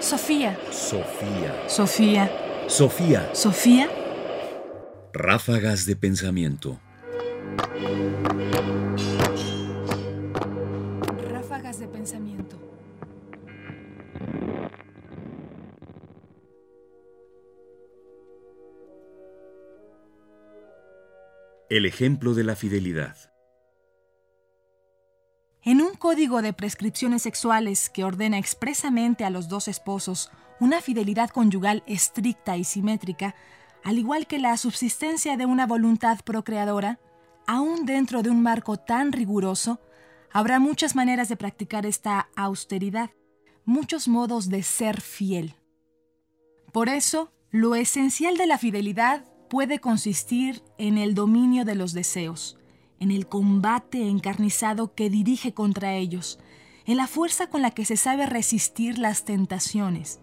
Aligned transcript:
Sofía. 0.00 0.58
Sofía. 0.70 1.68
Sofía. 1.68 2.30
Sofía. 2.68 3.34
Sofía. 3.34 3.90
Ráfagas 5.12 5.84
de 5.84 5.94
pensamiento. 5.94 6.80
Ráfagas 11.30 11.78
de 11.80 11.88
pensamiento. 11.88 12.56
El 21.68 21.84
ejemplo 21.84 22.32
de 22.32 22.44
la 22.44 22.56
fidelidad. 22.56 23.29
En 25.62 25.82
un 25.82 25.94
código 25.94 26.40
de 26.40 26.54
prescripciones 26.54 27.22
sexuales 27.22 27.90
que 27.90 28.02
ordena 28.02 28.38
expresamente 28.38 29.24
a 29.24 29.30
los 29.30 29.48
dos 29.48 29.68
esposos 29.68 30.30
una 30.58 30.80
fidelidad 30.80 31.28
conyugal 31.28 31.82
estricta 31.86 32.56
y 32.56 32.64
simétrica, 32.64 33.34
al 33.84 33.98
igual 33.98 34.26
que 34.26 34.38
la 34.38 34.56
subsistencia 34.56 35.36
de 35.36 35.44
una 35.44 35.66
voluntad 35.66 36.20
procreadora, 36.24 36.98
aún 37.46 37.84
dentro 37.84 38.22
de 38.22 38.30
un 38.30 38.42
marco 38.42 38.78
tan 38.78 39.12
riguroso, 39.12 39.80
habrá 40.32 40.60
muchas 40.60 40.94
maneras 40.94 41.28
de 41.28 41.36
practicar 41.36 41.84
esta 41.84 42.30
austeridad, 42.36 43.10
muchos 43.66 44.08
modos 44.08 44.48
de 44.48 44.62
ser 44.62 45.02
fiel. 45.02 45.56
Por 46.72 46.88
eso, 46.88 47.32
lo 47.50 47.74
esencial 47.74 48.38
de 48.38 48.46
la 48.46 48.56
fidelidad 48.56 49.24
puede 49.50 49.78
consistir 49.78 50.62
en 50.78 50.96
el 50.96 51.14
dominio 51.14 51.66
de 51.66 51.74
los 51.74 51.92
deseos, 51.92 52.59
en 53.00 53.10
el 53.10 53.26
combate 53.26 54.08
encarnizado 54.08 54.94
que 54.94 55.10
dirige 55.10 55.52
contra 55.52 55.94
ellos, 55.94 56.38
en 56.86 56.96
la 56.96 57.06
fuerza 57.06 57.48
con 57.48 57.62
la 57.62 57.72
que 57.72 57.84
se 57.84 57.96
sabe 57.96 58.26
resistir 58.26 58.98
las 58.98 59.24
tentaciones. 59.24 60.20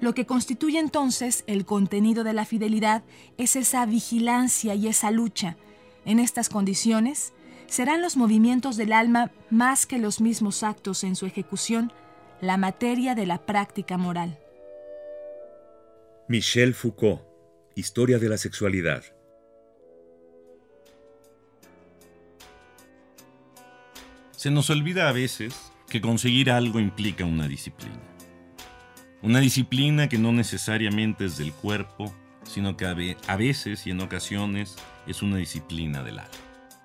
Lo 0.00 0.14
que 0.14 0.26
constituye 0.26 0.78
entonces 0.78 1.44
el 1.46 1.64
contenido 1.64 2.22
de 2.22 2.32
la 2.32 2.44
fidelidad 2.44 3.02
es 3.38 3.56
esa 3.56 3.84
vigilancia 3.86 4.74
y 4.74 4.88
esa 4.88 5.10
lucha. 5.10 5.56
En 6.04 6.18
estas 6.18 6.48
condiciones, 6.48 7.32
serán 7.66 8.02
los 8.02 8.16
movimientos 8.16 8.76
del 8.76 8.92
alma 8.92 9.32
más 9.50 9.86
que 9.86 9.98
los 9.98 10.20
mismos 10.20 10.62
actos 10.62 11.02
en 11.02 11.16
su 11.16 11.26
ejecución, 11.26 11.92
la 12.40 12.56
materia 12.56 13.14
de 13.14 13.26
la 13.26 13.44
práctica 13.44 13.96
moral. 13.96 14.38
Michel 16.28 16.74
Foucault, 16.74 17.22
Historia 17.74 18.18
de 18.18 18.28
la 18.28 18.36
Sexualidad. 18.36 19.15
Se 24.46 24.52
nos 24.52 24.70
olvida 24.70 25.08
a 25.08 25.12
veces 25.12 25.72
que 25.88 26.00
conseguir 26.00 26.52
algo 26.52 26.78
implica 26.78 27.24
una 27.24 27.48
disciplina. 27.48 27.98
Una 29.20 29.40
disciplina 29.40 30.08
que 30.08 30.18
no 30.18 30.30
necesariamente 30.30 31.24
es 31.24 31.36
del 31.36 31.52
cuerpo, 31.52 32.14
sino 32.44 32.76
que 32.76 32.86
a 32.86 33.36
veces 33.36 33.88
y 33.88 33.90
en 33.90 34.00
ocasiones 34.00 34.76
es 35.08 35.20
una 35.20 35.38
disciplina 35.38 36.04
del 36.04 36.20
alma. 36.20 36.30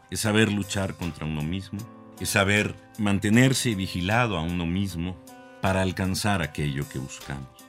Es 0.10 0.22
saber 0.22 0.52
luchar 0.52 0.96
contra 0.96 1.28
uno 1.28 1.44
mismo, 1.44 1.78
es 2.20 2.30
saber 2.30 2.74
mantenerse 2.98 3.76
vigilado 3.76 4.40
a 4.40 4.42
uno 4.42 4.66
mismo 4.66 5.24
para 5.62 5.84
alcanzar 5.84 6.42
aquello 6.42 6.90
que 6.90 6.98
buscamos. 6.98 7.64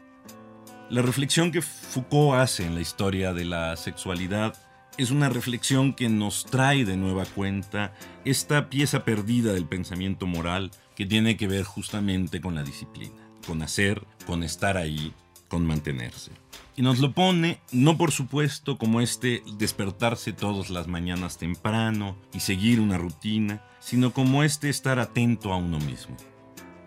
La 0.89 1.03
reflexión 1.03 1.53
que 1.53 1.61
Foucault 1.61 2.41
hace 2.41 2.65
en 2.65 2.77
la 2.77 2.81
historia 2.81 3.35
de 3.35 3.45
la 3.45 3.77
sexualidad 3.77 4.55
es 4.99 5.11
una 5.11 5.29
reflexión 5.29 5.95
que 5.95 6.09
nos 6.09 6.45
trae 6.45 6.85
de 6.85 6.97
nueva 6.97 7.25
cuenta 7.25 7.95
esta 8.25 8.69
pieza 8.69 9.05
perdida 9.05 9.53
del 9.53 9.67
pensamiento 9.67 10.27
moral 10.27 10.71
que 10.95 11.07
tiene 11.07 11.37
que 11.37 11.49
ver 11.49 11.65
justamente 11.65 12.41
con 12.41 12.55
la 12.55 12.63
disciplina, 12.63 13.17
con 13.47 13.63
hacer, 13.63 14.07
con 14.27 14.43
estar 14.43 14.77
ahí, 14.77 15.15
con 15.49 15.67
mantenerse. 15.67 16.33
Y 16.77 16.83
nos 16.83 16.99
lo 16.99 17.13
pone, 17.13 17.61
no 17.71 17.99
por 17.99 18.13
supuesto 18.13 18.79
como 18.79 19.01
este 19.01 19.43
despertarse 19.59 20.33
todas 20.33 20.71
las 20.71 20.89
mañanas 20.89 21.39
temprano 21.39 22.17
y 22.33 22.41
seguir 22.41 22.81
una 22.81 22.99
rutina, 22.99 23.63
sino 23.81 24.13
como 24.13 24.43
este 24.43 24.69
estar 24.69 24.99
atento 24.99 25.53
a 25.53 25.57
uno 25.57 25.79
mismo. 25.81 26.17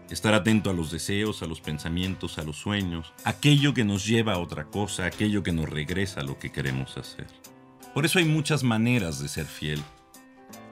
Estar 0.10 0.36
atento 0.36 0.70
a 0.70 0.74
los 0.74 0.92
deseos, 0.92 1.42
a 1.42 1.48
los 1.48 1.62
pensamientos, 1.62 2.38
a 2.38 2.44
los 2.44 2.58
sueños, 2.58 3.14
aquello 3.24 3.74
que 3.74 3.84
nos 3.84 4.06
lleva 4.06 4.34
a 4.34 4.40
otra 4.40 4.66
cosa, 4.66 5.06
aquello 5.06 5.42
que 5.42 5.52
nos 5.52 5.68
regresa 5.68 6.22
a 6.22 6.24
lo 6.24 6.38
que 6.38 6.52
queremos 6.52 6.98
hacer. 6.98 7.28
Por 7.96 8.06
eso 8.06 8.20
hay 8.20 8.26
muchas 8.26 8.62
maneras 8.62 9.22
de 9.22 9.30
ser 9.30 9.46
fiel, 9.46 9.82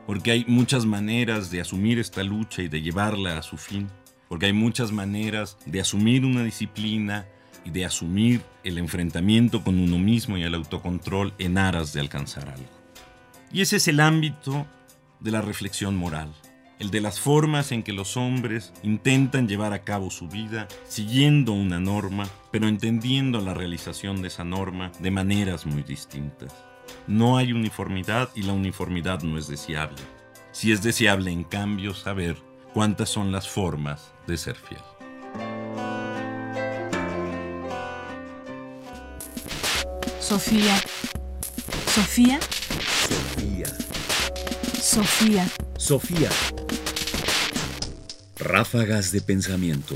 porque 0.05 0.31
hay 0.31 0.43
muchas 0.45 0.85
maneras 0.85 1.49
de 1.51 1.61
asumir 1.61 1.97
esta 1.97 2.21
lucha 2.21 2.63
y 2.63 2.67
de 2.67 2.81
llevarla 2.81 3.37
a 3.37 3.41
su 3.41 3.55
fin, 3.55 3.87
porque 4.27 4.47
hay 4.47 4.51
muchas 4.51 4.91
maneras 4.91 5.57
de 5.65 5.79
asumir 5.79 6.25
una 6.25 6.43
disciplina 6.43 7.25
y 7.63 7.69
de 7.69 7.85
asumir 7.85 8.41
el 8.65 8.77
enfrentamiento 8.77 9.63
con 9.63 9.79
uno 9.79 9.97
mismo 9.99 10.37
y 10.37 10.43
el 10.43 10.53
autocontrol 10.53 11.33
en 11.37 11.57
aras 11.57 11.93
de 11.93 12.01
alcanzar 12.01 12.49
algo. 12.49 12.67
Y 13.53 13.61
ese 13.61 13.77
es 13.77 13.87
el 13.87 14.01
ámbito 14.01 14.67
de 15.21 15.31
la 15.31 15.39
reflexión 15.39 15.95
moral, 15.95 16.29
el 16.77 16.91
de 16.91 16.99
las 16.99 17.21
formas 17.21 17.71
en 17.71 17.83
que 17.83 17.93
los 17.93 18.17
hombres 18.17 18.73
intentan 18.83 19.47
llevar 19.47 19.71
a 19.71 19.85
cabo 19.85 20.09
su 20.09 20.27
vida 20.27 20.67
siguiendo 20.89 21.53
una 21.53 21.79
norma, 21.79 22.27
pero 22.51 22.67
entendiendo 22.67 23.39
la 23.39 23.53
realización 23.53 24.21
de 24.21 24.27
esa 24.27 24.43
norma 24.43 24.91
de 24.99 25.09
maneras 25.09 25.65
muy 25.65 25.83
distintas. 25.83 26.53
No 27.07 27.37
hay 27.37 27.51
uniformidad 27.51 28.29
y 28.35 28.43
la 28.43 28.53
uniformidad 28.53 29.21
no 29.21 29.37
es 29.37 29.47
deseable. 29.47 30.01
Si 30.51 30.71
es 30.71 30.81
deseable, 30.83 31.31
en 31.31 31.43
cambio, 31.43 31.93
saber 31.93 32.37
cuántas 32.73 33.09
son 33.09 33.31
las 33.31 33.49
formas 33.49 34.13
de 34.27 34.37
ser 34.37 34.55
fiel. 34.55 34.81
Sofía. 40.19 40.77
Sofía. 41.93 42.39
Sofía. 43.09 43.67
Sofía. 44.81 45.47
Sofía. 45.77 46.29
Ráfagas 48.37 49.11
de 49.11 49.21
pensamiento. 49.21 49.95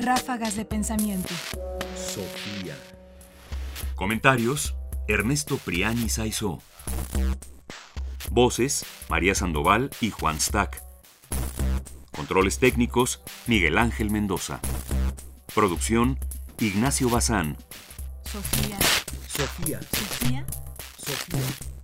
Ráfagas 0.00 0.54
de 0.56 0.64
pensamiento. 0.64 1.28
Sofía. 1.96 2.76
Comentarios: 3.96 4.74
Ernesto 5.08 5.56
Priani 5.56 6.10
Saizó. 6.10 6.60
Voces: 8.30 8.84
María 9.08 9.34
Sandoval 9.34 9.88
y 10.02 10.10
Juan 10.10 10.38
Stack. 10.38 10.82
Controles 12.12 12.58
técnicos: 12.58 13.22
Miguel 13.46 13.78
Ángel 13.78 14.10
Mendoza. 14.10 14.60
Producción: 15.54 16.18
Ignacio 16.60 17.08
Bazán. 17.08 17.56
Sofía. 18.24 18.78
Sofía. 19.26 19.80
Sofía. 19.80 20.46
Sofía. 20.98 21.77